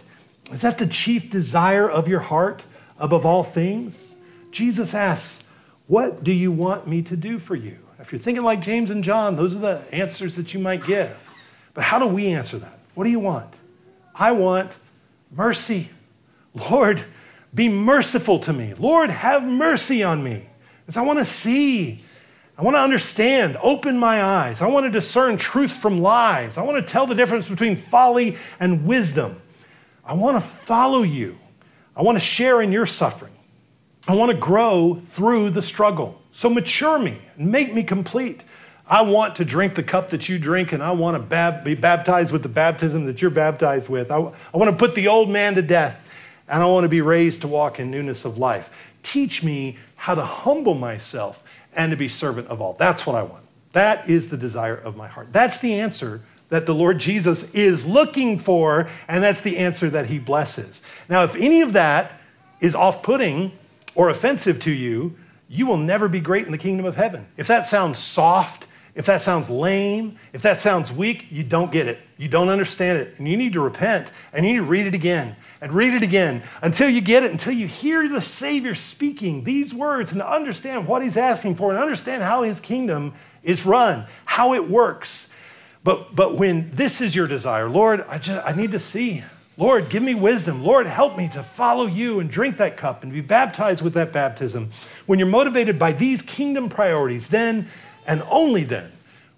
[0.52, 2.64] Is that the chief desire of your heart
[2.98, 4.14] above all things?
[4.50, 5.44] Jesus asks,
[5.86, 7.78] What do you want me to do for you?
[7.98, 11.33] If you're thinking like James and John, those are the answers that you might give.
[11.74, 12.78] But how do we answer that?
[12.94, 13.52] What do you want?
[14.14, 14.70] I want
[15.30, 15.90] mercy.
[16.54, 17.02] Lord,
[17.52, 18.74] be merciful to me.
[18.74, 20.46] Lord, have mercy on me.
[20.80, 22.02] Because I want to see.
[22.56, 23.58] I want to understand.
[23.60, 24.62] Open my eyes.
[24.62, 26.56] I want to discern truth from lies.
[26.56, 29.40] I want to tell the difference between folly and wisdom.
[30.04, 31.38] I want to follow you.
[31.96, 33.32] I want to share in your suffering.
[34.06, 36.20] I want to grow through the struggle.
[36.32, 38.44] So mature me and make me complete.
[38.86, 41.74] I want to drink the cup that you drink, and I want to bab- be
[41.74, 44.10] baptized with the baptism that you're baptized with.
[44.10, 46.06] I, I want to put the old man to death,
[46.48, 48.92] and I want to be raised to walk in newness of life.
[49.02, 51.42] Teach me how to humble myself
[51.74, 52.74] and to be servant of all.
[52.74, 53.44] That's what I want.
[53.72, 55.32] That is the desire of my heart.
[55.32, 56.20] That's the answer
[56.50, 60.82] that the Lord Jesus is looking for, and that's the answer that he blesses.
[61.08, 62.20] Now, if any of that
[62.60, 63.52] is off putting
[63.94, 65.16] or offensive to you,
[65.48, 67.26] you will never be great in the kingdom of heaven.
[67.36, 71.88] If that sounds soft if that sounds lame, if that sounds weak, you don't get
[71.88, 71.98] it.
[72.16, 73.14] You don't understand it.
[73.18, 76.02] And you need to repent and you need to read it again and read it
[76.02, 80.86] again until you get it, until you hear the Savior speaking these words and understand
[80.86, 85.28] what he's asking for and understand how his kingdom is run, how it works.
[85.82, 89.24] But, but when this is your desire, Lord, I, just, I need to see.
[89.56, 90.64] Lord, give me wisdom.
[90.64, 94.12] Lord, help me to follow you and drink that cup and be baptized with that
[94.12, 94.70] baptism.
[95.06, 97.68] When you're motivated by these kingdom priorities, then
[98.06, 98.90] and only then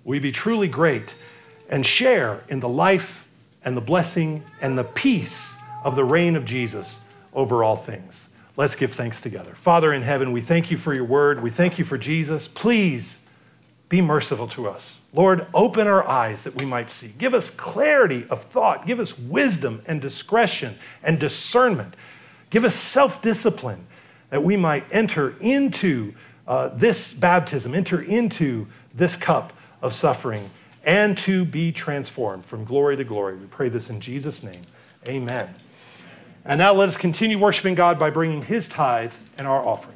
[0.04, 1.16] we be truly great
[1.68, 3.28] and share in the life
[3.64, 7.00] and the blessing and the peace of the reign of Jesus
[7.34, 8.28] over all things.
[8.56, 9.52] Let's give thanks together.
[9.54, 11.42] Father in heaven, we thank you for your word.
[11.42, 12.48] We thank you for Jesus.
[12.48, 13.22] Please
[13.88, 15.00] be merciful to us.
[15.12, 17.12] Lord, open our eyes that we might see.
[17.18, 18.86] Give us clarity of thought.
[18.86, 21.94] Give us wisdom and discretion and discernment.
[22.50, 23.86] Give us self discipline
[24.30, 26.14] that we might enter into
[26.46, 30.50] uh, this baptism, enter into this cup of suffering,
[30.84, 33.36] and to be transformed from glory to glory.
[33.36, 34.62] We pray this in Jesus' name.
[35.06, 35.54] Amen.
[36.44, 39.94] And now let us continue worshiping God by bringing his tithe and our offerings.